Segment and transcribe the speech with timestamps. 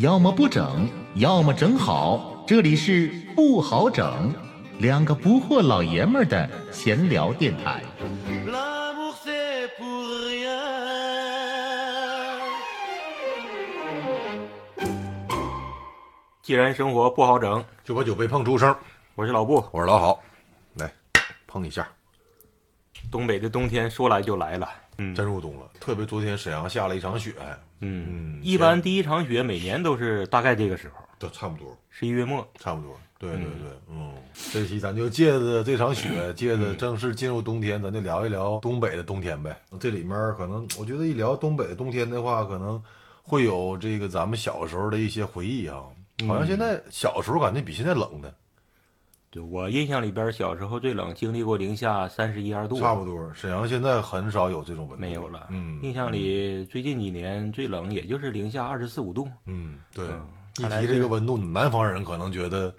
[0.00, 2.42] 要么不整，要么整好。
[2.46, 4.32] 这里是不好整，
[4.78, 7.82] 两个不惑老爷们儿的闲聊电台。
[16.40, 18.74] 既然生活不好整，就把酒杯碰出声。
[19.14, 19.62] 我是老布。
[19.70, 20.18] 我是老郝，
[20.76, 20.90] 来
[21.46, 21.86] 碰一下，
[23.12, 24.66] 东北的冬天说来就来了，
[25.02, 25.70] 嗯真入冬了。
[25.80, 27.34] 特别昨天沈阳下了一场雪，
[27.80, 32.46] 嗯，嗯一般第一场雪每年都是大概这个时候，都差不多，十一月末。
[32.58, 32.94] 差不多。
[33.18, 34.14] 对对对，嗯，
[34.50, 39.54] 这期咱就借着这场雪，借着正式进入冬天，咱就聊一聊东北的冬天呗。
[39.78, 42.82] 这里面可能，我觉得一聊东北的冬天的话，可能
[43.22, 45.82] 会有这个咱们小时候的一些回忆啊。
[46.26, 48.34] 好像现在小时候感觉比现在冷的，
[49.30, 53.32] 就我印象里边，小时候最冷，经历过零下三十一二度，差不多。
[53.32, 55.46] 沈阳现在很少有这种温度，没有了。
[55.50, 59.28] 嗯，印象里最近几年最冷也就是零下二十四五度。
[59.46, 60.26] 嗯，对，嗯
[60.58, 62.74] 一提这个温度，南方人可能觉得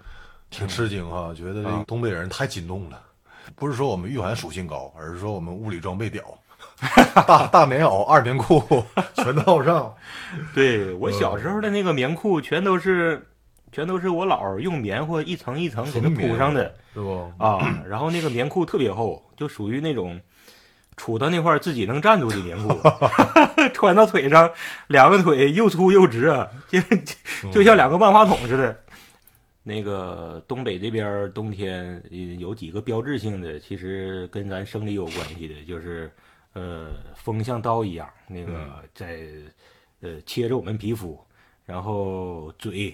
[0.50, 3.00] 挺吃惊哈、觉得东北人太激动了。
[3.56, 6.22] 不是说我们御寒属性高，而是说我们物理装备屌，
[7.26, 8.62] 大大棉袄、二棉裤
[9.14, 9.90] 全套上。
[10.54, 13.26] 对我小时候的那个棉裤，全都是
[13.72, 17.32] 全都是我姥儿用棉花一层一层给它铺上的是不？
[17.38, 17.82] 啊。
[17.88, 20.20] 然后那个棉裤特别厚，就属于那种
[20.96, 22.78] 杵到那块儿自己能站住的棉裤，
[23.74, 24.48] 穿到腿上，
[24.88, 26.80] 两个腿又粗又直啊， 就
[27.50, 28.78] 就像两个万花筒似的。
[29.64, 36.10] 那个东北这边儿冬天呃有几个标志性的，其实跟咱生理有关系的，就是
[36.52, 39.20] 呃风像刀一样，那个在
[40.00, 41.18] 呃切着我们皮肤，
[41.64, 42.92] 然后嘴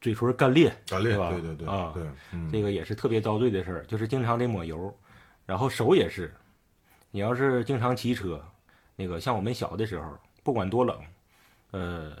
[0.00, 1.30] 嘴唇干裂，干裂，是吧？
[1.30, 4.96] 对对对啊对，嗯，这个也是特别遭罪的事儿，就是经常得抹油，
[5.46, 6.34] 然后手也是，
[7.10, 8.42] 你要是经常骑车，
[8.96, 10.98] 那个像我们小的时候，不管多冷，
[11.72, 12.12] 呃，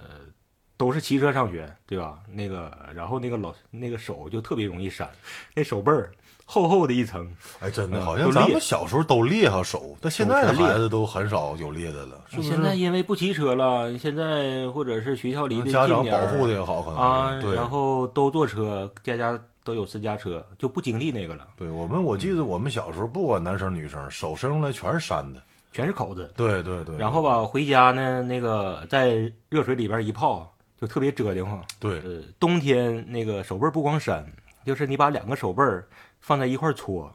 [0.76, 2.22] 都是骑车上学，对吧？
[2.28, 5.10] 那个，然后那个老那个手就特别容易闪，
[5.54, 6.12] 那手背儿
[6.50, 7.30] 厚厚的一层，
[7.60, 12.48] 哎，真的嗯好像咱们小时候都裂哈手，但现在的裂孩子都很少有裂的了，是不是？
[12.48, 17.54] 现在因为不骑车了，现在或者是学校离得家长近点儿保护的也好，可能啊，对。
[17.54, 25.40] 然后都坐车，家家都有私家车，就不经历那个了，对我们，我记得我们小时候不管男生女生，手伸出来全是扇的。
[25.72, 26.28] 全是口子。
[26.36, 26.96] 对对对。
[26.96, 31.64] 然后吧，回家呢，那个在热水里边一泡，就特别折腾慌。
[31.78, 34.26] 对，呃，冬天那个手背不光扇，
[34.66, 35.86] 就是你把两个手背儿
[36.20, 37.12] 放在一块搓，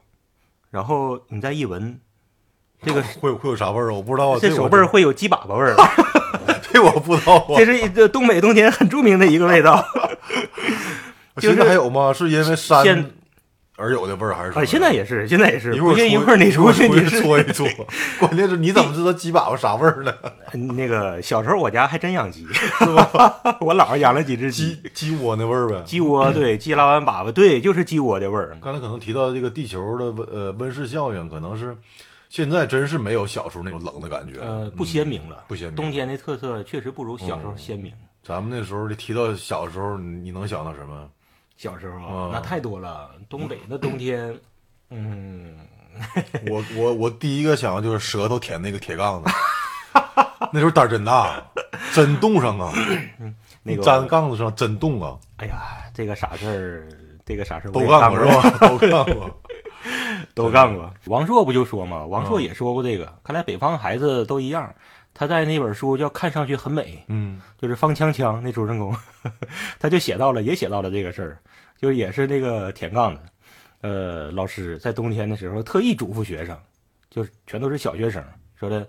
[0.70, 1.98] 然后你再一闻，
[2.82, 3.94] 这个 会会有啥味儿啊？
[3.94, 4.38] 我不知道。
[4.40, 5.76] 这手背儿会有鸡粑粑味儿，
[6.72, 7.54] 这我不知道啊。
[7.56, 9.84] 这是一个东北冬天很著名的一个味道。
[11.36, 12.12] 就是现在还有吗？
[12.12, 13.10] 是因为山现
[13.76, 17.68] 而有的味儿，还是啊，现在也是，现在也是，一会儿一会儿你出去，你是搓一搓。
[18.18, 20.12] 关键是你怎么知道鸡粑粑啥味儿呢？
[20.74, 23.10] 那个小时候我家还真养鸡，是吧？
[23.60, 25.82] 我姥儿养了几只鸡鸡，窝那味儿呗。
[25.84, 28.56] 鸡窝对，鸡拉完粑粑对，就是鸡窝的味儿。
[28.62, 31.76] 刚才可能提到这个地球的温呃温室效应，可能是
[32.30, 34.40] 现在真是没有小时候那种冷的感觉。
[34.40, 37.92] 呃，不鲜明了，不鲜明冬天的特色确实不如小时候鲜明。
[38.22, 41.08] 咱们那时候提到小时候，你你能想到什么？
[41.56, 43.10] 小时候啊嗯，那太多了。
[43.28, 44.38] 东北的冬天，
[44.90, 45.56] 嗯，
[46.50, 49.30] 我我我第一个想到就是舌头舔那个铁杠子，
[50.52, 51.42] 那时候胆儿真大，
[51.92, 52.72] 真冻上啊！
[53.62, 55.16] 那个粘杠子上真冻啊！
[55.38, 56.88] 哎呀，这个啥事儿，
[57.24, 58.68] 这个啥事儿都干过是，吧？
[58.68, 59.40] 都干过。
[60.34, 60.92] 都干过。
[61.06, 63.12] 王朔不就说嘛，王朔嗯也说过这个。
[63.24, 64.74] 看来北方孩子都一样。
[65.18, 68.94] 他在那本书叫《看上去很美》，嗯就是方锵锵那主人公，
[69.80, 71.38] 他就写到了，也写到了这个事儿，
[71.78, 73.22] 就也是那个舔杠子。
[73.80, 76.54] 呃，老师在冬天的时候特意嘱咐学生，
[77.08, 78.22] 就是全都是小学生，
[78.60, 78.86] 说的，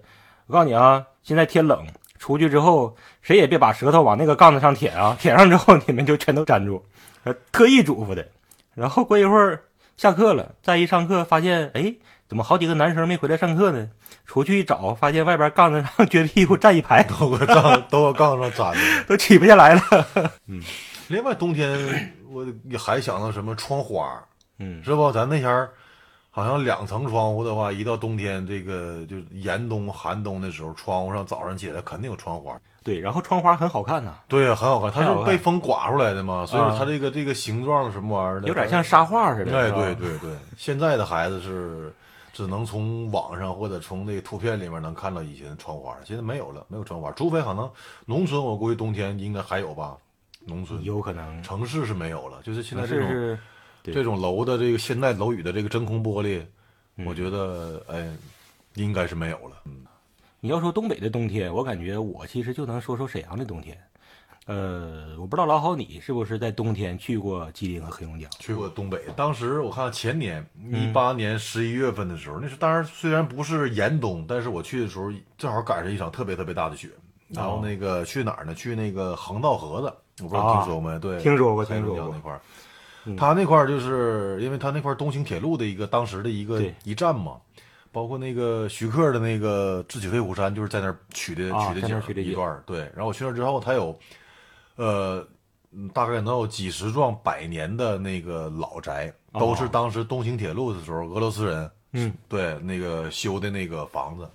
[0.48, 1.86] 我告诉你啊，现在天冷，
[2.20, 6.84] 出去之后谁也别把舌头往那个杠子上舔啊， 舔上之后你们就全都粘住，
[7.24, 8.28] 呃，特意嘱咐的。
[8.74, 9.64] 然后过一会儿
[9.96, 11.96] 下课了，再一上课发现，哎，
[12.28, 13.88] 怎么好几个男生没回来上课呢？
[14.26, 19.04] 出去一找，发现外边杠子上 撅屁股站一排，都搁杠都搁杠上粘着。
[19.08, 19.82] 都起不下来了。
[20.48, 20.62] 嗯
[21.08, 22.46] 另外，冬天我
[22.78, 24.22] 还想到什么窗花，
[24.60, 25.10] 嗯，是不？
[25.14, 25.70] 咱那前儿
[26.30, 32.60] 好像两层窗户的话，一到冬天这个就严冬寒冬的时候，窗户上早上起来肯定有窗花。
[32.84, 39.58] 对，然后窗花很好看呐、对呀、很好看，它是被风刮出来的嘛，所以说啊它这个这个形状什么玩意儿的，有点像沙画似的。
[39.58, 41.94] 哎，对对对，现在的孩子是
[42.38, 47.68] 只能从网上或者从那个图片里面能看到以前的窗花，现在没有了，没有窗花，除非可能
[48.06, 49.98] 农村，我估计冬天应该还有吧，
[50.46, 51.42] 农村，有可能。
[51.42, 53.40] 城市是没有了，就是现在这种
[53.82, 56.46] 这种楼的这个现代楼宇的这个真空玻璃，
[56.98, 58.16] 嗯我觉得哎，
[58.76, 59.60] 应该是没有了。
[59.66, 59.84] 嗯，
[60.40, 63.76] 你要说东北的冬天，我感觉我其实就能说说沈阳的冬天。
[64.48, 68.30] 呃，我不知道老好你是不是在冬天去过吉林和黑龙江？
[68.40, 76.90] 去过东北，当时我看前年一八年十一月份的时候，那是当然虽然不是严冬，但是我去的时候正好赶上一场特别特别大的雪。
[77.28, 78.56] 然后那个去哪儿呢？
[78.56, 80.98] 去那个横道河子，我不知道听说没？
[80.98, 82.40] 对，听说过听说过那块儿，
[83.18, 87.34] 他那块儿就是因为他那块儿东兴铁路的一个当时的一个一站嘛，
[87.92, 92.64] 包括那个徐克的那个《智取威虎山》就是在那儿取的啊取的景儿取的一段儿。
[92.66, 93.94] 对，然后我去那儿之后，他有
[94.78, 95.28] 呃
[95.72, 102.14] 嗯大概能有几十幢百年的那个老宅，都是当时东行铁路的时候俄罗斯人嗯。
[102.28, 104.28] 对那个修的那个房子。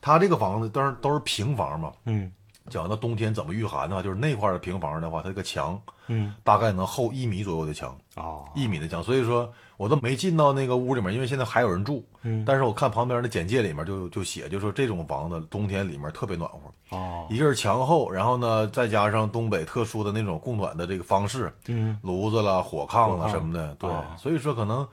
[0.00, 2.30] 他这个房子当然都是平房嘛，嗯
[2.68, 12.04] 讲到冬天怎么御寒的话，就是那块的平房的话，它这个墙嗯，大概能厚一米左右的墙，啊，一米的墙，所以说我都没进到那个屋里面，因为现在还有人住。
[12.22, 12.44] 嗯。
[12.46, 21.98] 但是我看旁边的简介里面就就写，就说这种房子冬天里面特别暖和，哦，一个是墙厚，然后呢再加上东北特殊的那种供暖的这个方式，嗯。
[22.02, 24.04] 炉子啦、火炕火炕啊什么的，对，哦。
[24.16, 24.86] 所以说可能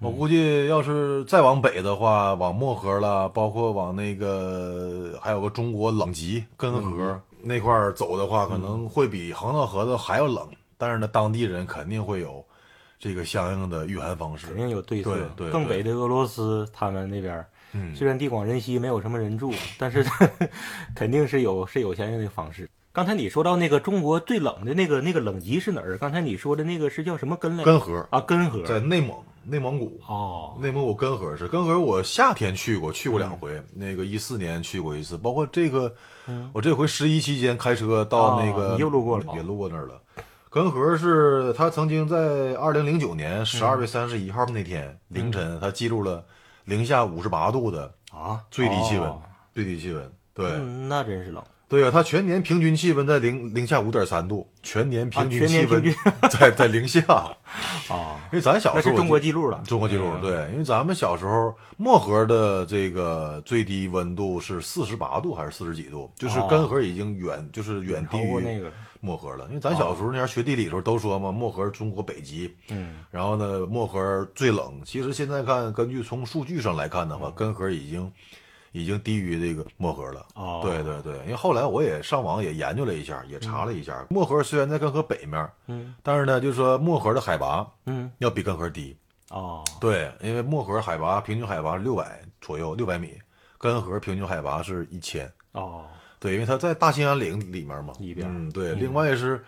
[0.00, 10.44] 我估计要是再往北的话，往漠河了，包括往那个还有个中国冷极根河、嗯那块儿走的话，可能会比横道河子还要冷，
[10.76, 12.44] 但是呢，当地人肯定会有
[12.98, 14.56] 这个相应的御寒方式肯。
[14.56, 15.14] 定有对策。
[15.14, 20.04] 对对更北的俄罗斯，他们那边嗯，虽然地广人稀，没有什么人住，但是
[20.96, 22.68] 肯定是有是有相应的方式。
[22.92, 25.96] 刚才你说到那个中国最冷的那个那个冷极是哪儿？
[25.98, 27.62] 刚才你说的那个是叫什么根来？
[27.62, 28.64] 根河啊，根河。
[28.64, 29.16] 在内蒙，
[29.48, 30.00] 内蒙古。
[30.06, 33.62] 哦，内蒙古根河是根河，我夏天去过，去过两回。
[33.74, 35.92] 那个一四年去过一次，包括这个，
[36.52, 40.00] 我这回十一期间开车到那个，哦你又路过了也路过那儿了。
[40.50, 46.24] 根河是他曾经在二零零九年十二月三十一号那天凌晨，他记录了
[46.64, 49.20] 零下五十八度的啊，最低气温哦，
[49.54, 50.12] 最低气温。
[50.32, 51.42] 对嗯，那真是冷。
[51.68, 55.94] 对啊，它全年平均气温在零零下五点三度，全年平均气温平
[56.30, 57.00] 在在零下。
[57.88, 59.62] 啊，因为咱小时候是中国记录了。
[59.66, 68.70] 中国记录，了对，因为咱们小时候漠河的这个最低温度是四十八度还是四十几度，就是哦根河已经远就是远低于那个，
[69.00, 69.46] 漠河了。
[69.48, 74.80] 因为咱小时候那样学地理的时候都说嘛，漠河是中国北极，嗯，然后呢漠河最冷。
[74.84, 78.10] 其实现在看，根据从数据上来看的嗯话，根河已经
[78.72, 80.26] 已经低于这个漠河了。
[80.34, 88.96] 哦，对对对，因为后来我也上网也研究了一下，也查了一下，漠河虽然在根河北面，嗯但是呢，就是说漠河的海拔嗯，要比根河低。
[89.30, 93.12] 哦，对，因为漠河海拔平均海拔是六百左右，六百米，
[93.58, 95.30] 根河平均海拔是一千。
[95.52, 95.84] 哦，
[96.18, 97.92] 对，因为它在大兴安岭里面嘛。
[97.98, 98.74] 里边嗯，对。
[98.74, 99.44] 另外是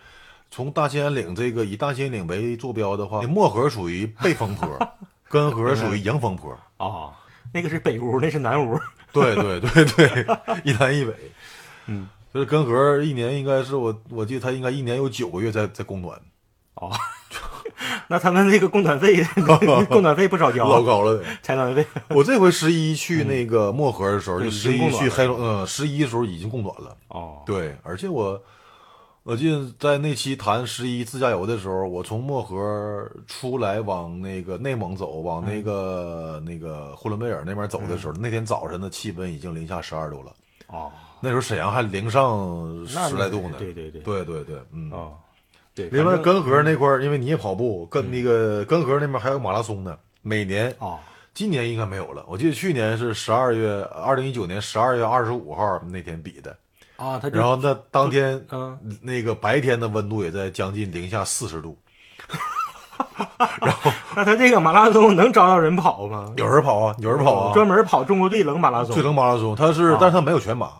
[0.51, 4.69] 从大兴安岭这个以大兴安岭为坐标的话，漠河属于背风坡，
[5.27, 6.55] 根河属于迎风坡。
[6.77, 7.11] 哦，
[7.51, 8.79] 那个是北屋，那是南屋。
[9.11, 10.25] 对对对对，
[10.63, 11.13] 一南一北。
[11.87, 16.17] 嗯，就是根河一年应该是我我记得它应该一年有九个月在在供暖，
[16.75, 16.91] 哦，
[18.07, 19.23] 那他们那个供暖费，
[19.89, 21.23] 供暖费不少交啊，老高了得。
[21.41, 21.85] 采暖费。
[22.09, 26.95] 我这回十一去那个漠河的时候，对就十一去黑龙，嗯，十一的时候已经供暖了。
[27.07, 28.41] 哦，对，而且我
[29.31, 40.33] 我记得在那期谈十一自驾游的时候，我从漠河出来往那个内蒙走，往那个、那个呼伦贝尔那边走的时候，那天早晨的气温已经零下十二度了。
[40.67, 43.55] 哦，那时候沈阳还零上十来度呢。
[43.57, 44.91] 对对对，对对对，嗯。
[44.91, 45.13] 哦，
[45.73, 45.87] 对。
[45.87, 50.99] 另外，根河那块儿，因为你也跑步，跟那个根河那边还有马拉松呢，每年哦，
[51.33, 52.25] 今年应该没有了。
[52.27, 56.53] 我记得去年是十二月，二零一九年十二月二十五号那天比的。
[57.01, 61.75] 啊，然后那当天嗯，那个白天的温度也在将近零下四十度，
[63.59, 66.31] 然后 那他这个马拉松能招到人跑吗？
[66.37, 68.93] 有人跑啊，有人跑啊，专门跑中国最冷马拉松。
[68.93, 70.73] 最冷马拉松，他是啊，但是他没有全马，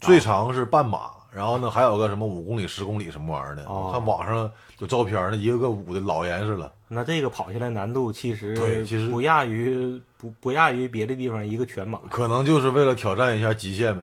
[0.00, 6.70] 最长是半马，然后呢还有个什么五公里、十公里什么玩意儿的，哦看网上有照片，那一个个捂的老严实了。
[6.86, 11.98] 那这个跑下来难度其实对其实不亚于不不亚于别的地方一个全马。
[12.10, 14.00] 可能就是为了挑战一下极限呗。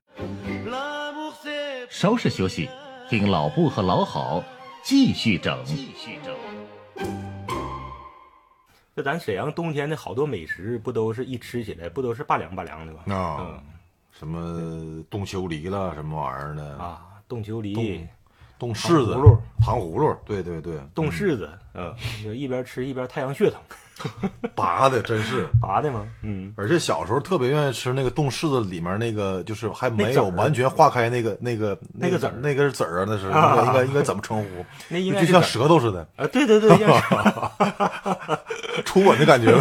[1.91, 2.69] 稍事休息，
[3.09, 4.41] 听老布和老好
[4.81, 5.61] 继续整。
[5.65, 6.33] 继续整。
[8.95, 13.01] 这咱沈阳冬天的好多美食，不都是一吃起来不都是拔凉拔凉的吗？
[13.13, 13.63] 啊嗯，
[14.09, 18.07] 什么冻秋梨了，什么玩意儿的，啊，冻秋梨冻、
[18.57, 21.93] 冻柿子糖葫芦、糖葫芦，对对对，冻柿子，嗯，
[22.23, 23.59] 就一边吃一边太阳穴疼。
[24.55, 25.47] 拔的真是。
[25.61, 26.05] 拔的吗？
[26.23, 34.65] 嗯，而且小时候特别愿意吃那个冻柿子里面那个，就是还没有完全化开那个那个那个籽儿那个是籽儿啊，那是应啊该应该应该怎么称呼？
[34.89, 36.69] 那应该就像舌头似的，啊，对对对，
[38.85, 39.51] 初吻的感觉，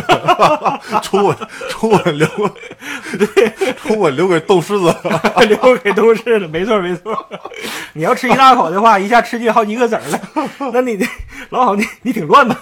[1.03, 1.37] 初吻
[1.69, 2.27] 初吻留，
[3.19, 7.15] 对，初吻留给冻柿子，留给冻柿子，没错没错。
[7.93, 10.21] 你要吃一大口的话，一下吃进好几个籽儿了，
[10.73, 11.05] 那你这
[11.51, 12.55] 老好你你挺乱的。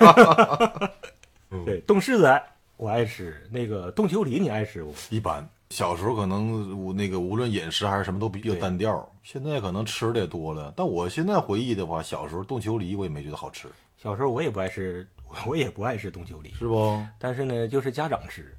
[1.64, 2.40] 对，冻柿子
[2.76, 4.94] 我爱吃，那个冻秋梨你爱吃不？
[5.10, 5.48] 一般。
[5.70, 10.72] 小时候可能无那个无论饮食还是什么都比较单调，现在可能吃的也多了。
[10.74, 15.06] 但我现在回忆的话，小时候冻秋梨我也没觉得好吃，小时候我也不爱吃，
[15.46, 17.04] 我也不爱吃冻秋梨，是不？
[17.18, 18.56] 但是呢，就是家长吃，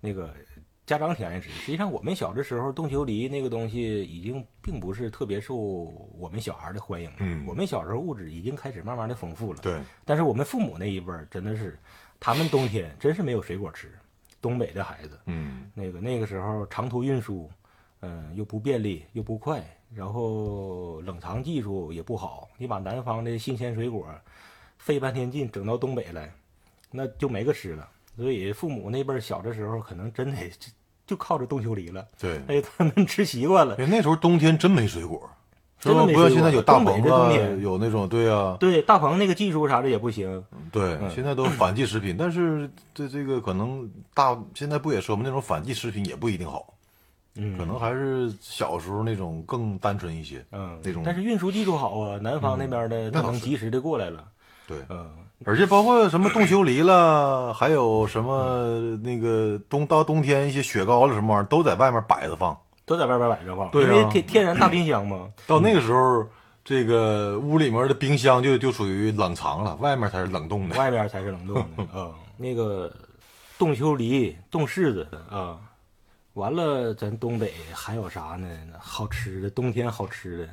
[0.00, 0.32] 那个
[0.86, 1.50] 家长挺爱吃。
[1.50, 7.16] 实际上，我们小的时候，冻秋梨那个东西已经并不是特别受我们小孩的欢迎了。
[7.18, 9.58] 嗯我们小时候物质已经开始慢慢的丰富了。
[9.62, 11.76] 对，但是我们父母那一辈儿真的是，
[12.20, 13.92] 他们冬天真是没有水果吃。
[14.40, 17.50] 东北的孩子，嗯，那个那个时候长途运输，
[18.00, 19.60] 嗯、又不便利又不快，
[19.92, 24.08] 然后冷藏技术也不好，你把南方的新鲜水果
[24.78, 26.32] 费半天劲整到东北来，
[26.92, 27.88] 那就没个吃了。
[28.16, 30.70] 所以父母那辈儿小的时候，可能真得就
[31.06, 32.40] 就靠着冻秋梨了，对。
[32.46, 33.74] 哎，他们吃习惯了。
[33.78, 35.28] 哎，那时候冬天真没水果？
[35.78, 37.30] 真的没不像现在有大棚啊
[37.60, 40.42] 有那种对啊，对，大棚那个技术啥的也不行，
[40.72, 45.22] 对，嗯现在都反季食品，但是这这个可能大现在不也说吗？
[45.24, 46.72] 那种反季食品也不一定好，
[47.36, 50.44] 嗯，可能还是小时候那种更单纯一些。
[50.52, 54.24] 嗯那种但是运输技术好啊，南方那边的他能及时的过来了，
[54.66, 55.10] 对，嗯，
[55.44, 62.56] 而且包括什么冻秋梨了，还有什么那个冬到冬天一些雪糕了什么玩意儿，都在外面摆着放。
[62.86, 66.24] 都在外边摆着吧，对啊因为天天然大冰箱嘛，到那个时候，
[66.64, 70.76] 这个屋里面的冰箱就就属于冷藏了，外面才是冷冻的。
[70.76, 72.90] 外边才是冷冻的 啊、那个
[73.58, 75.58] 冻秋梨、冻柿子啊，
[76.34, 78.48] 完了，咱东北还有啥呢？
[78.78, 80.48] 好吃的，冬天好吃的，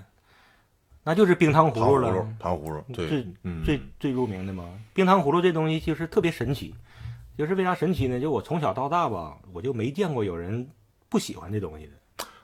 [1.03, 4.63] 那就是冰糖葫芦了糖葫芦，，糖葫芦，对最，嗯，最最著名的嘛。
[4.93, 6.73] 冰糖葫芦这东西就是特别神奇，
[7.37, 8.19] 就是为啥神奇呢？
[8.19, 10.67] 就我从小到大吧，我就没见过有人
[11.09, 11.91] 不喜欢这东西的。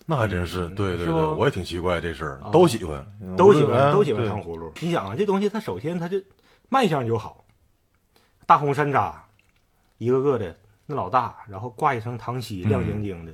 [0.09, 3.05] 那还真是，对对对，我也挺奇怪这事儿啊，都喜欢，
[3.37, 4.73] 都喜欢，都喜欢糖葫芦。
[4.81, 6.19] 你想啊，这东西它首先它就
[6.67, 7.45] 卖相就好，
[8.47, 9.13] 大红山楂，
[9.99, 13.31] 一个个的那老大，然后挂一层糖稀，嗯亮晶晶的，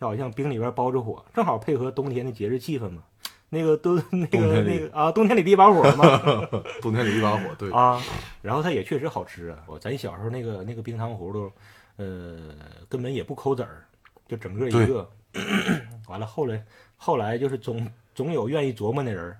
[0.00, 3.02] 就好像冰里边包着火，正好配合冬天的节日气氛嘛。
[3.50, 6.48] 那个都那个那个啊，冬天里的一把火嘛
[6.80, 8.00] 冬天里一把火，对，啊，
[8.40, 9.58] 然后它也确实好吃啊。
[9.66, 11.52] 我咱小时候那个那个冰糖葫芦，
[11.96, 12.54] 呃，
[12.88, 13.84] 根本也不抠籽儿，
[14.26, 15.06] 就整个一个。
[16.08, 16.64] 完了后来
[16.96, 19.36] 后来就是总总有愿意琢磨的人儿，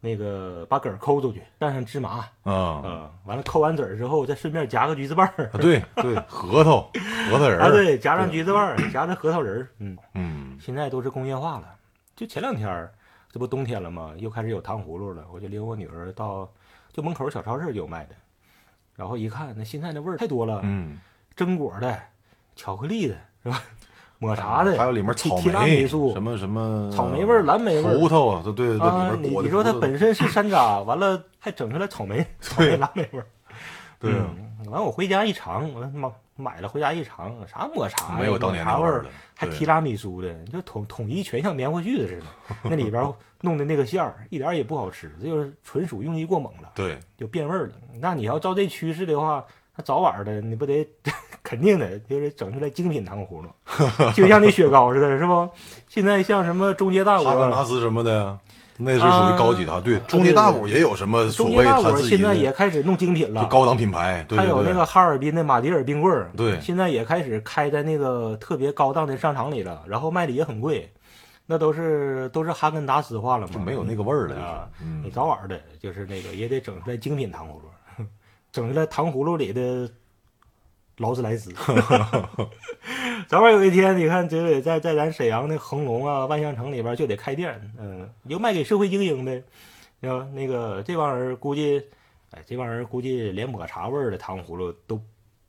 [0.00, 6.90] 那个把梗抠出去，蘸上芝麻，啊啊，完了抠完籽儿之后，再顺便夹个橘子瓣儿，啊，对对，核桃
[7.30, 11.76] 核桃仁啊，对，夹上橘子瓣儿，夹着核桃仁儿，嗯，嗯，现在都是工业化了。
[12.14, 12.92] 就前两天儿，
[13.30, 14.12] 这不冬天了吗？
[14.18, 16.50] 又开始有糖葫芦了，我就领我女儿到
[16.92, 18.14] 就门口小超市就有卖的，
[18.94, 20.98] 然后一看，那现在那味儿太多了，嗯，
[21.36, 21.98] 榛果的、
[22.54, 23.62] 巧克力的，是吧？
[24.22, 33.26] 抹茶的，还有里面草提提拉莓什么什么草莓味儿、蓝莓味儿葡萄啊，对对对，啊，你里面你说它本身是山楂，完了还整出来草莓、 草莓蓝莓味儿。
[33.98, 42.56] 对嗯，完我回家一尝，我妈买了回家一尝，啥抹茶呀没有当年抹茶味儿那味儿了，，对还提拉米苏的，就统统一全像棉花絮子似的。
[42.70, 47.74] 那里边弄的那个馅儿一点儿也不好吃，这就是纯属用力过猛了，对，就变味儿了。
[48.00, 49.44] 那你要照这趋势的话，
[49.76, 50.86] 那早晚的你不得
[51.42, 53.48] 肯定的，就是整出来精品糖葫芦，
[54.14, 55.48] 就像那雪糕似的，是不？
[55.88, 57.64] 现在像什么中街大哈根达。
[57.64, 58.38] 斯什么的，
[58.76, 70.90] 那是属于高级的，对，中街大果也有什么所谓中街大果他自己的现在也开始弄精品了，就高档品牌，对还有那个哈尔滨的马迭尔冰棍儿，对现在也开始开在那个特别高档的商场里了，然后卖的也很贵，
[71.46, 74.68] 那都是都是哈根达斯化了嘛，就没有那个味儿了，啊。
[74.78, 77.62] 就是嗯你早晚的，就是那个也得整出来精品糖葫芦，
[78.52, 79.90] 整出来糖葫芦里的
[80.98, 81.52] 劳斯莱斯。
[83.28, 89.42] 早晚有一天，你看这得在在咱沈阳那恒隆啊、万象城里边就得开店，嗯，你就卖给社会精英的。
[90.02, 91.82] 啊，那个这帮人估计，
[92.32, 95.00] 哎，这帮人估计连抹茶味儿的糖葫芦都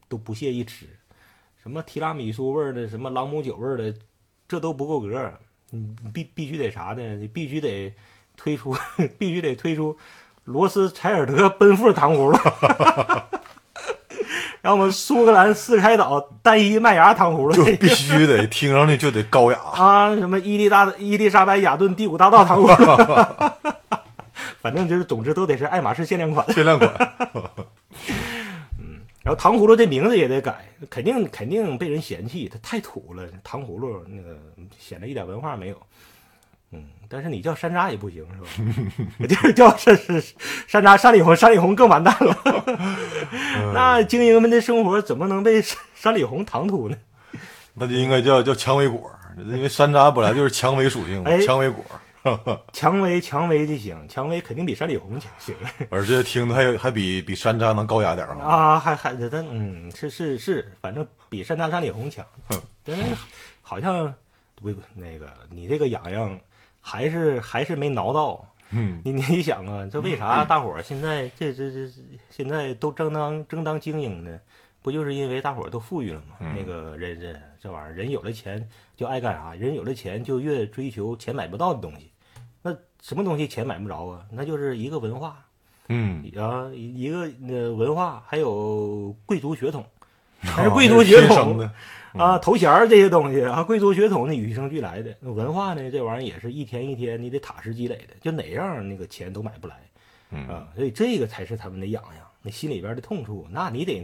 [0.07, 0.85] 都不屑一吃，
[1.61, 3.93] 什么提拉米苏味儿的，什么朗姆酒味儿的，
[4.47, 5.33] 这都不够格。
[5.71, 7.15] 你必必须得啥呢？
[7.15, 7.91] 你必须得
[8.37, 8.75] 推出，
[9.17, 9.97] 必须得推出
[10.45, 12.37] 罗斯柴尔德奔赴糖葫芦，
[14.61, 23.53] 然后我们苏格兰四开岛单一麦芽糖葫芦，就必须得听上去就得高雅，啊，什么伊丽大伊丽莎白雅顿第五大道糖葫芦，
[24.61, 26.45] 反正就是总之都得是爱马仕限量款。
[26.53, 27.13] 限量款，
[28.79, 33.23] 嗯然后糖葫芦这名字也得改，肯定肯定被人嫌弃，它太土了。
[33.41, 34.37] 糖葫芦那个
[34.77, 35.77] 显得一点文化没有。
[36.73, 38.41] 嗯，但是你叫山楂也不行是
[39.21, 39.25] 吧？
[39.29, 40.21] 就是叫山是
[40.67, 42.37] 山楂山里红，山里红更完蛋了。
[43.73, 46.97] 那精英们的生活怎么能被山山里红唐突呢？
[47.73, 51.83] 那就应该叫叫蔷薇果，因为山楂本来就是蔷薇属性蔷薇果，
[52.71, 55.55] 蔷薇蔷薇就行，蔷薇肯定比山里红行
[55.89, 58.47] 而且听着还有还比比山楂能高雅点儿啊。
[58.47, 62.61] 啊，还还但嗯是是是，反正比山楂山里红强嗯。
[62.85, 63.03] 但是
[63.61, 64.13] 好像
[64.55, 66.39] 不那个你这个痒痒
[66.83, 68.45] 还是还是没挠到。
[68.69, 71.89] 嗯，你 你想啊，这为啥大伙儿现在这这这
[72.29, 74.39] 现在都正当正当精英呢？
[74.81, 76.35] 不就是因为大伙儿都富裕了吗？
[76.41, 82.11] 嗯那个人人这玩意儿，人有了钱就爱干啥，人有了钱就越追求钱买不到的东西。
[82.61, 84.25] 那什么东西钱买不着啊？
[84.29, 85.37] 那就是一个文化
[85.87, 89.85] 嗯，啊，一一个呃文化，还有贵族血统。
[90.41, 91.71] 还是啊贵族血统的，
[92.17, 95.15] 啊，头衔儿这些东西啊，贵族血统呢与生俱来的。
[95.19, 99.75] 那文化呢，这玩意儿也是一天一天你得踏实积累的，就哪样那个钱都买不来。
[100.29, 103.99] 嗯，啊，所以这个才是他们的痒痒，那心里边的痛处，那你得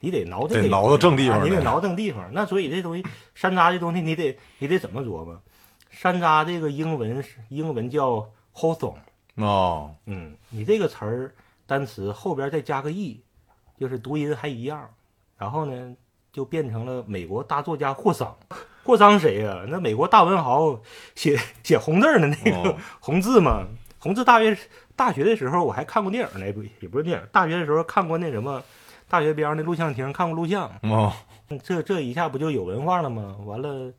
[0.00, 2.30] 你得挠这个得挠到正地方啊你得挠正地方。
[2.32, 5.40] 那所以这东西山楂这东西，你得你得怎么琢磨？
[5.90, 8.98] 山楂这个英文是英文叫 hawthorn，
[9.36, 11.34] 哦，嗯，你这个词儿
[11.66, 13.20] 单词后边再加个 e，
[13.78, 14.88] 就是读音还一样，
[15.36, 15.96] 然后呢
[16.38, 18.32] 就变成了美国大作家霍桑。
[18.84, 20.80] 霍桑谁呀、那美国大文豪
[21.16, 22.76] 写写红字儿的那个、哦。
[23.02, 23.66] 红字嘛，
[23.98, 24.56] 红字大约
[24.94, 28.62] 大学的时候我还看过电影呢，不也不是电影，大学的时候看过那什么，
[29.08, 31.12] 大学边上的录像厅看过录像，哦，
[31.64, 33.36] 这这一下不就有文化了吗？
[33.44, 33.92] 完了，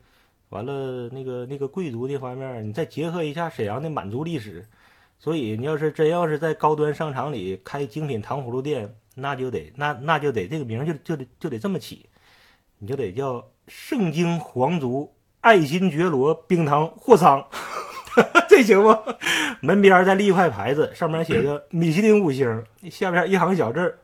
[0.48, 4.66] 完了，那个那个贵族这方面，你再结合一下沈阳的满族历史，
[5.18, 12.06] 所以你要是真要是在高端商场里开精品糖葫芦店，那就得那那就得这个名就就得就得这么起，
[12.82, 17.44] 你就得叫圣经皇族爱新觉罗冰糖货仓，
[18.48, 18.96] 这行不？
[19.60, 23.98] 门边再立一块牌子，上面写着 米其林五星，下边一行小字儿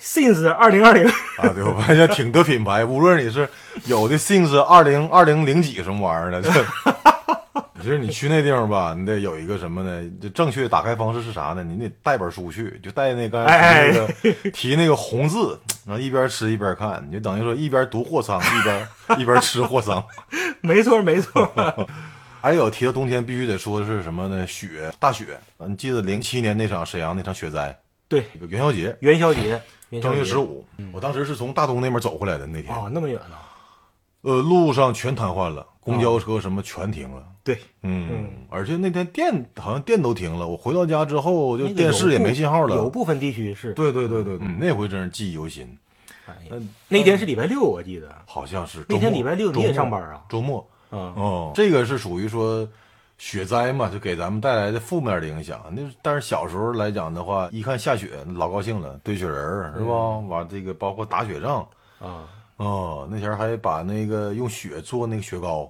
[0.00, 1.04] ，since 二零二零。
[1.38, 3.48] 啊，对，我发现挺多品牌，无论你是
[3.86, 6.50] 有的 Since 二零二零零几什么玩意儿的，这
[7.82, 10.10] 其实你去那地方吧，你得有一个什么呢？
[10.20, 11.64] 就正确打开方式是啥呢？
[11.64, 20.04] 你得带本书去，就带那刚才提那个提那个红字，然后一边吃一边看，你就等于说一边读货仓，一边一边吃货仓。
[20.62, 21.50] 没错，没错。
[22.40, 24.46] 还有提到冬天必须得说的是什么呢？
[24.46, 25.38] 雪，大雪。
[25.58, 27.76] 啊你记得零七年那场沈阳那场雪灾，
[28.08, 29.60] 对，这个元宵节，元宵节，
[29.90, 32.74] 元宵节正月十五，我当时是从大东那边走回来的那天。
[32.74, 33.36] 啊，那么远呢？
[34.22, 37.22] 呃，路上全瘫痪了，公交车什么全停了。
[37.54, 40.46] 对，嗯，嗯而且那天电好像电都停了。
[40.46, 42.76] 我回到家之后，就电视也没信号了。
[42.76, 45.66] 有部分地区是，对对对对对，那回真是记忆犹新。
[46.88, 48.14] 那天是礼拜六，我记得。
[48.24, 50.22] 好像是那天礼拜六你也上班啊？
[50.28, 52.68] 周末嗯，哦，这个是属于说
[53.18, 55.60] 雪灾嘛，就给咱们带来的负面的影响。
[55.72, 59.92] 那但是小时候来讲的话，一看下雪老高兴了，堆雪人儿是吧？
[59.92, 61.66] 嗯完这个包括打雪仗。
[61.98, 65.68] 啊，哦，那前还把那个用雪做那个雪糕，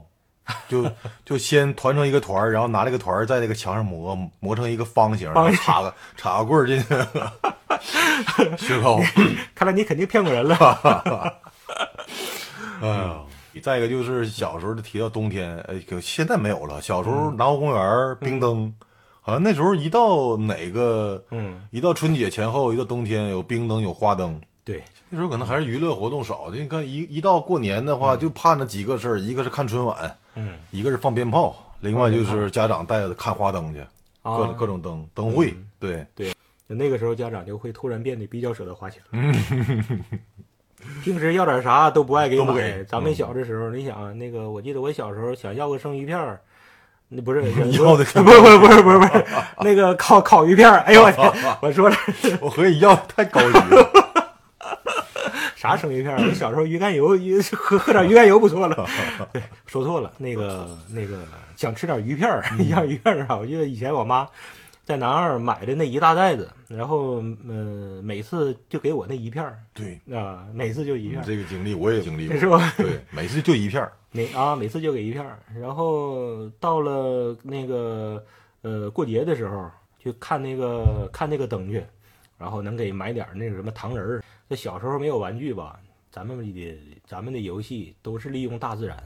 [0.68, 0.90] 就
[1.24, 6.86] 就先团成一个团儿，然后拿这个团儿在那个墙上磨，磨成一个方形，然后插个插个棍儿进去，
[8.66, 9.00] 雪糕。
[9.54, 10.56] 看来你肯定骗过人了。
[12.82, 13.16] 哎呀，
[13.62, 16.80] 再一个就是小时候就提到冬天，哎，可现在没有了。
[16.80, 18.72] 小时候南湖公园儿冰灯，
[19.20, 24.40] 好像那时候一到哪个，嗯，一到春节前后，一到冬天有冰灯有花灯。
[24.64, 33.80] 对，那时候可能还是娱乐活动少，你看一一到过年的话，就盼着几个事儿，一个是看春晚，嗯，一个是放鞭炮，另外就是家长带着看花灯去，
[34.22, 36.32] 啊各各种灯灯会，对对，
[36.66, 39.02] 那个时候家长就会突然变得比较舍得花钱。
[41.04, 42.82] 平时要点啥都不爱给买。
[42.84, 46.40] 咱们小的时候，你想啊那个，我记得我小时候想要个生鱼片儿，
[47.08, 47.42] 那不是
[47.76, 49.24] 要的不不不是不是不是
[49.60, 50.78] 那个烤烤鱼片儿。
[50.80, 51.96] 哎呦我天，我说了
[52.40, 53.90] 我和你要太高级了，
[55.60, 56.26] 啥生鱼片儿？
[56.26, 58.86] 我小时候鱼肝油鱼喝喝点鱼肝油不错了。
[59.30, 61.18] 对，说错了，那个那个
[61.54, 63.36] 想吃点鱼片儿， 要鱼片儿啊！
[63.36, 64.26] 我记得以前我妈
[64.86, 72.72] 在南二买的那一大袋子，然后呃每次就给我那一片儿对，啊，每次就一片儿，这个经历我也经历过，是吧？
[72.78, 78.24] 对，每次就一片儿， 每啊每次就给一片儿，然后到了那个
[78.62, 79.70] 呃过节的时候
[80.02, 81.84] 去看那个看那个灯去，
[82.40, 84.24] 然后能给买点那个什么糖人儿。
[84.48, 85.78] 这小时候没有玩具吧，
[86.10, 88.96] 咱们的咱们的游戏都是利用大自然，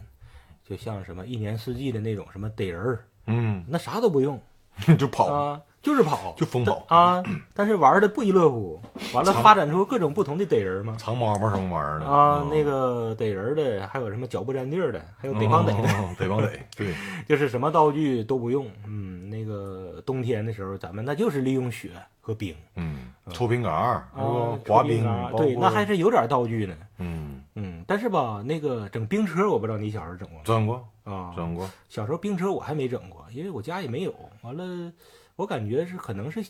[0.65, 4.41] 就像什么一年四季的那种什么逮人儿，嗯，那啥都不用。
[4.99, 7.23] 就跑，啊，就是跑，就疯跑啊！
[7.55, 8.81] 但是玩的不亦乐乎，
[9.13, 10.97] 完了发展出各种不同的逮人嘛。
[10.99, 16.95] 藏猫猫什么玩意儿的啊，嗯那个逮人的，还有什么脚不沾地儿的，还有北方逮的，哦北方逮， 对，
[17.29, 18.67] 就是什么道具都不用。
[18.87, 25.05] 嗯，那个冬天的时候，咱们那就是利用雪和冰嗯，抽冰杆儿，是滑冰
[25.37, 26.75] 对，那还是有点道具呢。
[26.97, 34.15] 嗯，嗯，但是吧，那个整冰车，我不知道你小时候整过整过，啊，整过，小时候冰车我还没整过，因为我家也没有。
[34.43, 34.93] 完了，
[35.37, 36.45] 我感觉是可能是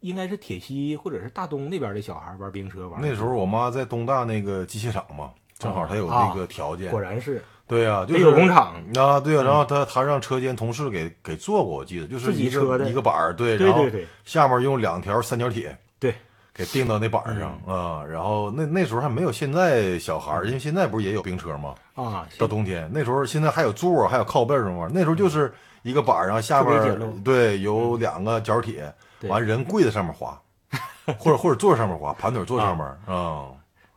[0.00, 3.00] 应该是铁西或者是大东那边的小孩玩冰车玩。
[3.00, 8.74] 那时候我妈在东大那个机械厂嘛，正好她有那个条件果，然是对呀，就得是有工厂。
[8.96, 16.14] 啊，对呀，然后她她让车间同事给给做过，我记得就是一车的个一个板儿，对，然后对对对下面用两条三角铁对，
[16.54, 21.74] 给钉到那板儿上嗯啊，然后那那时候还没有现在小孩儿，因为现在不是也有冰车吗？
[21.94, 30.40] 啊，到冬天那时候，现在还有座儿，还有靠背儿什么玩意儿，那时候就是一个板儿，然后下面特别简陋嗯儿对有两个角铁，完人跪在上面滑，
[31.18, 33.48] 或者或者坐上面滑，盘腿坐上面儿啊，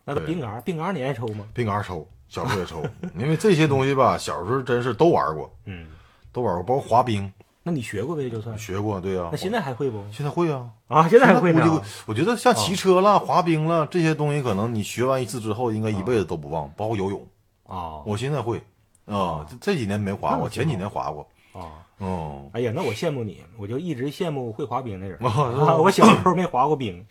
[0.05, 1.45] 那对冰杆，冰杆你爱抽吗？
[1.53, 2.83] 冰杆儿抽，小时候也抽，
[3.17, 5.87] 因为这些东西吧，小时候真是都玩过，嗯，
[6.31, 7.31] 都玩过，包括滑冰
[7.63, 8.57] 那你学过呗，就算。
[8.57, 10.03] 学过，对呀、那现在还会不？
[10.11, 17.21] 现在会啊，啊，现在还会呢我觉得像骑车啦、滑冰啦这些东西，可能你学完一次之后，应该一辈子都不忘，包括游泳，
[17.67, 18.57] 啊我现在会
[19.05, 21.85] 啊，这这几年没滑过，前几年滑过，啊！
[21.97, 22.49] 哦。
[22.53, 25.17] 哎呀，那我羡慕你，我就一直羡慕会滑冰的人。
[25.21, 27.05] 哦是啊，我小时候没滑过冰，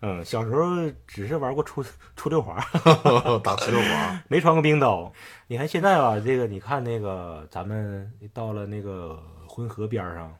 [0.00, 2.56] 嗯，小时候只是玩过出出溜滑，
[3.42, 5.12] 打石头滑， 没穿过冰刀。
[5.46, 10.34] 你看现在吧，这个你看那个咱们到了那个浑河边上，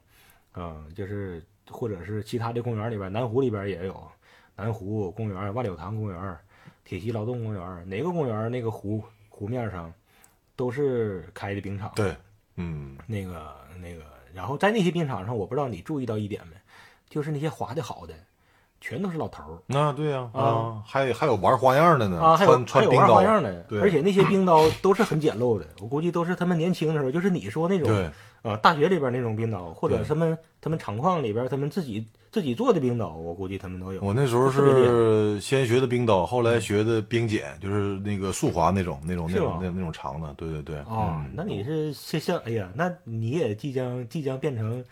[0.55, 4.01] 嗯，就是或者是其他的公园里边，南湖里边也有
[4.55, 6.37] 南湖公园、万柳塘公园、
[6.83, 9.93] 铁西劳动公园，哪个公园那个湖湖面上
[10.55, 11.91] 都是开的冰场。
[11.95, 12.15] 对，
[12.57, 16.55] 嗯，那个那个，然后在那些冰场上，我不知道你注意到一点没，
[17.09, 18.13] 就是那些滑的好的，
[18.79, 19.57] 全都是老头儿。
[19.65, 20.81] 那对呀，啊。
[20.85, 23.81] 还有还有玩花样的呢，啊，还有穿还有玩花样的，对。
[23.81, 28.09] 而且那些冰刀都是很简陋的，我估计都是他们年轻的时候，就是你说那种对，
[28.43, 30.05] 啊，大学里边那种冰刀，或者对。
[30.05, 34.01] 他们他们厂矿里边他们自己自己做的冰刀，我估计他们都有。
[34.01, 41.31] 我那时候是先学的冰刀，后来学的冰剪，就是那个速滑那种那种那种那那种长的，对对对，啊，嗯。
[41.33, 44.83] 那你是像像哎呀，那你也即将即将变成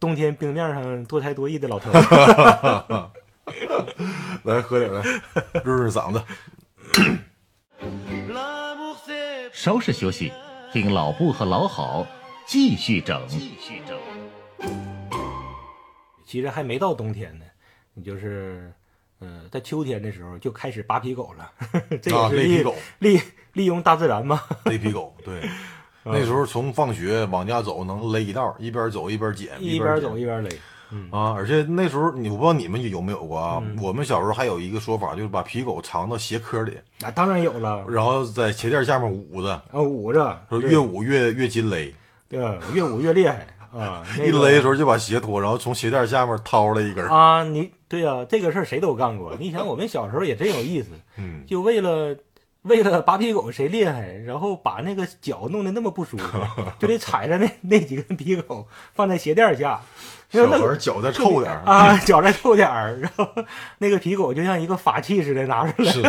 [0.00, 3.10] 冬天冰面上多才多艺的老头儿。
[4.44, 5.02] 来喝点来，
[5.64, 6.22] 润润嗓子。
[9.52, 10.32] 稍事休息，
[10.72, 12.06] 听老布和老好
[12.46, 13.26] 继续整。
[13.26, 13.98] 继续整。
[16.24, 17.44] 其实还没到冬天呢，
[17.94, 18.72] 你就是，
[19.18, 21.52] 呃，在秋天的时候就开始扒皮狗了，
[22.02, 23.20] 这啊，也是利、勒皮狗，利
[23.54, 24.40] 利用大自然嘛。
[24.66, 25.48] 勒皮狗，对。
[26.04, 30.48] 那时候从放学往家走能勒一道，一边走一边捡，一边走一边勒，
[30.90, 33.62] 嗯啊，而且那时候你我不知道你们有没有过啊？
[33.80, 41.94] 我们小时候还有一个说法，就是把皮狗藏到鞋壳里，啊，当然有了，然后在鞋垫下面捂着，啊，捂着，说越捂越越紧勒。
[42.28, 42.38] 对，
[42.74, 44.04] 越捂越厉害啊。
[44.18, 47.06] 那一勒的时候就把鞋脱，然后从鞋垫下面掏了一根。
[47.06, 49.34] 啊，你对呀、这个事儿谁都干过。
[49.38, 52.14] 你想，我们小时候也真有意思， 嗯，就为了
[52.62, 56.38] 为了扒皮狗谁厉害，然后把那个脚弄得那么不舒服，
[56.78, 59.80] 就得踩着那那几根皮狗放在鞋垫下，
[60.30, 63.26] 因小为那个孩儿脚再臭点儿，啊， 脚再臭点儿，然后
[63.78, 66.02] 那个皮狗就像一个法器似的拿出来， 是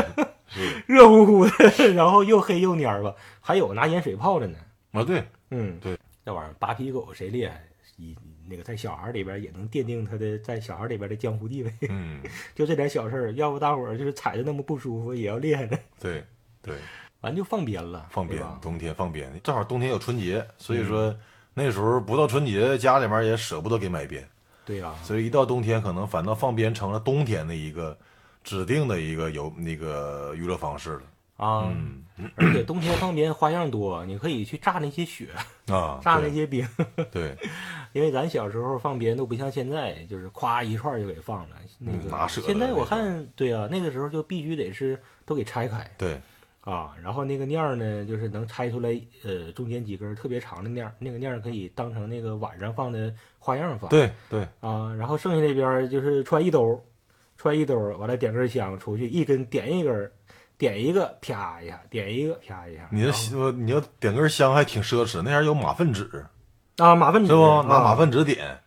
[0.47, 4.57] 是热乎乎的，然后又黑又蔫儿吧，还有拿盐水泡着呢。
[4.91, 7.63] 啊，对，嗯，对，那玩意儿扒皮狗谁厉害？
[7.97, 8.15] 一
[8.49, 11.73] 那个在小孩里边也能奠定他的在小孩里边的江湖地位。
[11.89, 12.21] 嗯，
[12.55, 15.77] 就这点小事儿，要不大伙儿就是踩着那么不舒服，也要厉害的。
[15.99, 16.23] 对
[16.61, 16.75] 对，
[17.21, 21.15] 完就放鞭了，放鞭冬天放鞭，正好冬天有春节，所嗯以说
[21.61, 24.25] 那时候不到春节，家里面也舍不得给买鞭，
[24.65, 27.97] 对呀、所以一到冬天，可能反倒放鞭成了冬天的一个
[28.43, 31.01] 指定的一个有那个娱乐方式了。
[31.37, 32.03] 啊，嗯
[32.35, 35.29] 而且冬天放鞭花样多，你可以去炸那些雪，
[35.67, 36.67] 啊， 炸那对些冰。
[37.11, 37.33] 对，
[37.93, 41.55] 因为咱小时候放鞭都不像现在，就是夸一串儿就给放了。
[41.77, 46.19] 那个嗯哪舍得现在我看，对啊，那个时候就必须得是都给拆开对，
[46.61, 48.89] 啊，然后那个念儿呢，就是能拆出来，
[49.23, 53.89] 呃，中间几根特别长的念儿，那个念儿可以当成那个晚上放的花样放。
[53.89, 56.79] 对对，啊，然后剩下那边儿就是揣一兜儿，
[57.37, 60.11] 揣一兜儿，完了点根香出去，一根点一根儿，
[60.57, 62.87] 点一个啪一下，点一个啪一下。
[62.91, 66.25] 你然这呃你要点根香还挺奢侈，那样有马粪纸
[66.77, 67.41] 啊马粪纸是不？
[67.63, 68.45] 拿啊马粪纸点。
[68.45, 68.59] 啊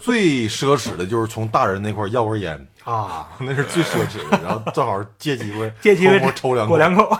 [0.00, 4.38] 最奢侈的就是从大人那块儿要根烟，啊， 那是最奢侈的。
[4.44, 6.70] 然后正好借机会借机会抽两口。
[6.70, 7.16] 过两口。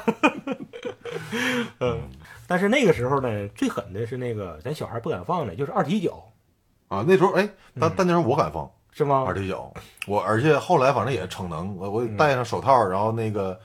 [1.80, 2.00] 嗯，
[2.46, 6.32] 但是那个时候呢，最狠的是那个咱小孩不敢放的，就是二踢脚，
[6.88, 7.04] 啊。
[7.06, 7.80] 那时候哎，嗯。
[7.80, 9.24] 但但那时候我敢放，是吗？
[9.26, 9.34] 二？
[9.34, 9.72] 踢脚，
[10.06, 13.58] 我而且后来反正也逞能，我我戴上手套，然后那个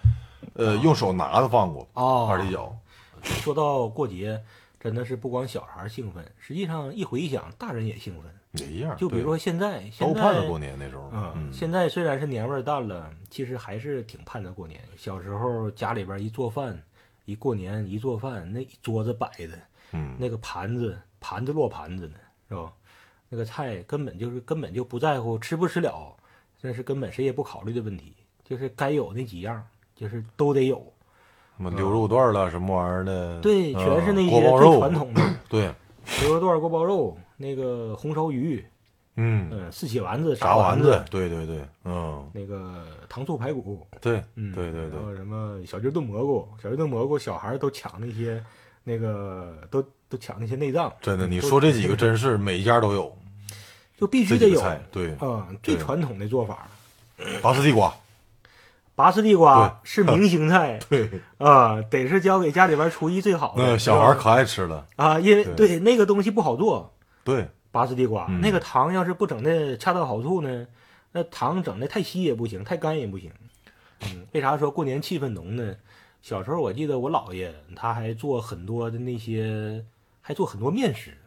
[0.55, 2.27] 呃用手拿着放过哦。
[2.29, 2.75] 二踢脚，
[3.23, 4.39] 说到过节，
[4.83, 8.29] 真的是不光小孩儿兴奋，实际上一回想，大人也兴奋。
[8.51, 8.95] 也一样。
[8.97, 14.81] 就比如说现在，现在都盼着过年那时候，嗯，现在虽然是年味儿淡了，其实还是挺盼着过年。
[14.97, 16.77] 小时候家里边一做饭，
[17.23, 19.57] 一过年一做饭，那一桌子摆的，
[19.93, 22.15] 嗯那个盘子盘子落盘子呢，
[22.49, 22.73] 是吧？
[23.29, 26.15] 那个菜根本就是根本就不在乎吃不吃了，
[26.61, 29.65] 那是根本谁也不考虑的问题，就是该有那几样，
[29.95, 30.92] 就是都得有。
[31.63, 35.71] 什么牛肉段了什么玩意儿的，对，嗯全是那些最传统的对，
[36.21, 38.61] 牛肉段、锅包肉，那个红烧鱼，
[39.15, 48.43] 嗯，嗯，四喜丸子、炸丸丸子，对对对，嗯，那个糖醋排骨，对嗯，对对对然后什么小鸡炖蘑菇，小鸡炖蘑菇，小孩儿都抢那些，
[48.83, 53.15] 那个都都抢那些内脏，真的，你说这几个真是每一家都有
[53.97, 56.67] 就必须得有，对，嗯，最传统的做法。
[57.41, 57.93] 拔丝地瓜，
[58.95, 63.63] 拔丝地瓜是明星菜 对，啊，得是交给家里边厨艺最好的。
[63.63, 70.67] 那小孩可爱吃了，啊，因为对对那个东西不好做，对，拔丝地瓜，嗯那个糖要是不整的恰到好处呢，
[71.11, 73.31] 那糖整的太稀也不行，太干也不行。
[74.01, 75.75] 嗯，为啥说过年气氛浓呢？
[76.21, 79.83] 小时候我记得我姥爷他还做很多的那些，
[80.21, 81.17] 还做很多面食，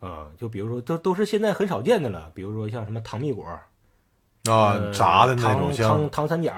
[0.00, 3.62] 啊、就比如说都都是现在很少见的了，比如说像什么糖蜜果啊
[4.46, 6.52] 呃，炸的那种像糖糖三角，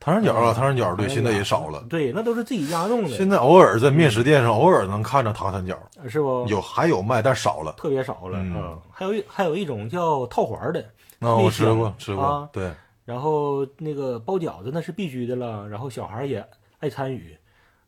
[0.00, 1.84] 糖三角啊，糖三角，对，现在也少了。
[1.88, 6.46] 对，那都是自己家弄的，现在偶尔在面食店上偶尔能看着糖三角，是不？
[6.48, 7.74] 有还有卖，但少了。
[7.76, 8.54] 特别少了，嗯。
[8.56, 10.82] 嗯，还有一还有一种叫套环的，
[11.18, 12.72] 那我吃过，吃过啊，对，
[13.04, 16.42] 然后那个包饺子那是必须的了，然后小孩也
[16.78, 17.36] 爱参与，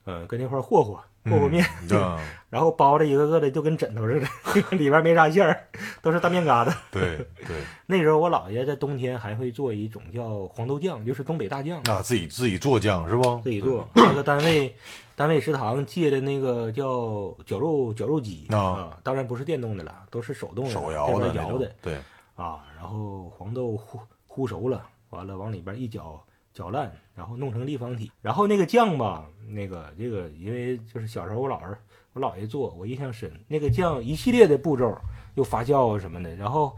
[0.05, 1.64] 嗯，跟那块儿和和和和面，
[2.50, 5.64] 然后包着一个个的就跟枕头似的，里边没啥馅儿，
[6.02, 6.74] 都是大面疙瘩。
[6.90, 7.56] 对对，
[7.87, 13.40] 那时候我姥爷在冬天还会做一种叫黄豆酱，就是东北大酱，啊，自己自己做酱是不？
[13.42, 13.88] 自己做。
[13.94, 14.74] 那个单位
[15.16, 21.18] 单位食堂借的那个叫绞肉绞肉机啊啊，当然不是电动的了，都是手动的，手摇
[21.58, 21.94] 的，对，
[22.35, 28.10] 啊，然后黄豆烀烀熟了，完了往里边一搅搅烂，然后弄成立方体。
[28.20, 31.78] 然后那个酱吧，那个这个因为就是小时候我姥儿
[32.12, 33.30] 我姥爷做，我印象深。
[33.48, 34.96] 那个酱一系列的步骤，
[35.34, 36.72] 又发酵啊什么的，然后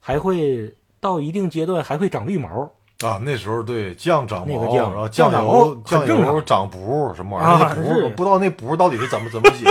[0.00, 7.66] 还会到一定阶段还会长绿毛啊，那时候对酱长毛，那个酱然后酱油很酱油长补什么玩意儿？
[7.66, 7.74] 啊
[8.16, 9.64] 不知道那补到底是怎么怎么写，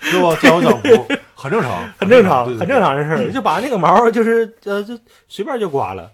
[0.00, 0.36] 是吧？
[0.40, 0.88] 酱油长补
[1.34, 2.80] 很正常，很正常，对很正。
[2.80, 6.10] 常的事儿，就把那个毛就是呃就随便就刮了。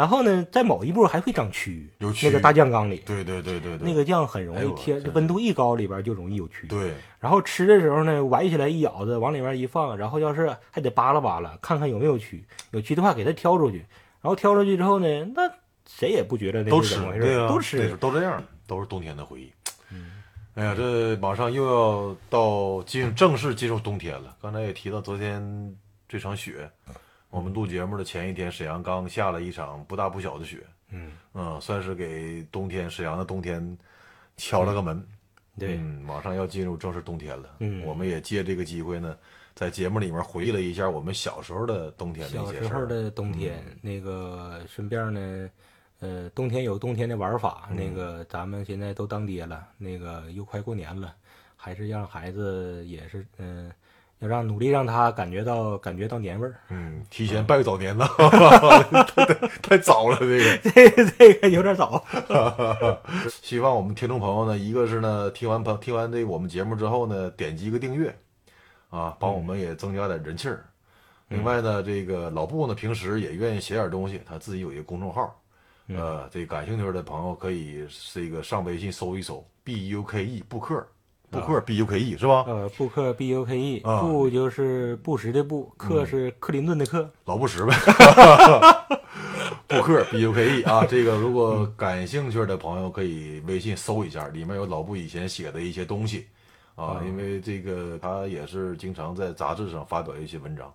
[0.00, 6.66] 然后呢，在某一步还会长蛆，有蛆那个大酱缸里，对对对对对，那个酱很容易贴，温度一高里边就容易有蛆。
[6.70, 13.84] 对然后吃的时候呢，崴起来一咬子，往里面一放，然后要是还得扒拉扒拉，看看有没有蛆，有蛆的话给它挑出去。
[14.22, 15.42] 然后挑出去之后呢，那
[15.86, 17.96] 谁也不觉得那都吃是怎么回事，对啊，都吃。
[17.96, 19.52] 都这样，都是冬天的回忆。
[20.54, 24.34] 哎呀，这马上又要到进正式进入冬天了。
[24.40, 25.76] 刚才也提到昨天
[26.08, 26.70] 这场雪，
[27.30, 30.58] 我们录节目的前一天，沈阳刚下了一场不大不小的雪，
[30.90, 33.78] 嗯，嗯，算是给冬天沈阳的冬天
[34.36, 35.02] 敲了个门。
[35.58, 37.56] 对，嗯，马上要进入正式冬天了。
[37.60, 39.16] 嗯我们也借这个机会呢，
[39.54, 42.68] 在节目里面回忆了一下我们小时候的冬天的小一些事儿。
[42.68, 45.50] 时候的冬天，那个顺便呢，
[46.00, 47.68] 呃，冬天有冬天的玩法。
[47.70, 51.14] 嗯那个咱们现在都当爹了，那个又快过年了，
[51.56, 53.70] 还是让孩子也是，嗯、
[54.20, 56.54] 要让努力让他感觉到感觉到年味儿。
[56.68, 58.06] 嗯，提前拜个早年了，
[59.14, 60.58] 太太太早了，这个。
[60.70, 62.04] 这这个有点早。
[63.42, 68.14] 希望我们听众朋友呢，一个是呢，听完朋听完这我们节目之后呢，点击一个订阅，
[68.90, 70.64] 啊，帮我们也增加点人气儿。
[71.28, 75.34] 另外呢，这个老布呢，平时也愿意写点东西，他自己有一个公众号，
[75.86, 80.86] 呃，这感兴趣的朋友可以这个上微信搜一搜 B U K E 布克，
[81.30, 82.44] 布克 B U K E 是吧？
[82.46, 87.08] 呃，布克 B U K E，啊布就是布什的布，克是克林顿的克。
[87.24, 87.74] 老布什呗，
[89.68, 96.26] 布克 B U K E 啊，这个如果感兴趣的朋友可以微信搜一下，里面有老布以前写的一些东西
[96.74, 100.72] 啊，因为这个他也是经常在杂志上发表一些文章。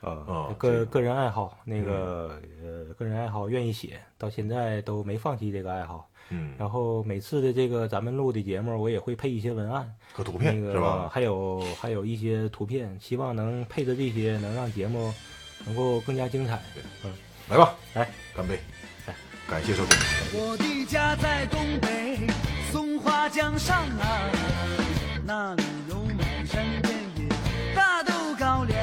[0.00, 6.08] 啊啊这个个个人爱好，那个呃，个人爱好愿意写，到现在都没放弃这个爱好。
[6.32, 11.10] 嗯，然后每次的这个咱们录的节目，我也会配一些文案，和图片那个是吧？
[11.12, 15.12] 还有还有一些图片，希望能配着这些，能让节目
[15.66, 16.60] 能够更加精彩。
[17.04, 17.12] 嗯
[17.48, 18.58] 来吧，来干杯
[19.06, 19.14] 来！
[19.48, 19.98] 感谢收听。
[20.32, 22.20] 我的家在东北
[22.70, 24.30] 松花江上啊，
[25.26, 27.28] 那里有满山遍野
[27.74, 28.78] 大豆高粱，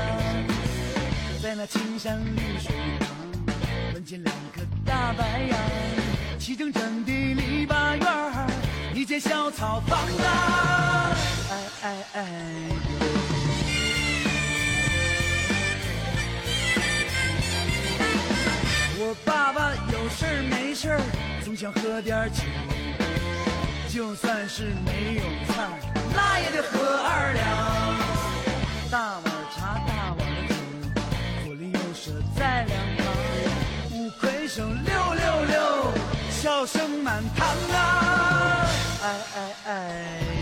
[1.41, 3.07] 在那青山绿水旁，
[4.23, 5.57] 两棵大白杨，
[6.49, 8.07] 齐整整的篱笆院，
[8.95, 11.15] 一间小草房啊，
[11.51, 12.25] 哎哎哎。
[18.97, 20.99] 我爸爸有事儿没事儿
[21.45, 22.41] 总想喝点酒，
[23.87, 25.21] 就算是没有
[25.53, 25.69] 菜，
[26.15, 27.45] 那也得喝二两。
[28.89, 29.23] 大碗
[29.55, 30.55] 茶，大碗酒，
[31.45, 33.05] 左邻右舍在两旁，
[33.91, 35.13] 五魁首六，
[36.59, 38.67] 笑声满堂啊！
[39.01, 40.38] 哎哎哎。